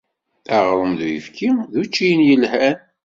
[0.55, 2.77] Aɣrum d uyefki d uččiyen yelhan.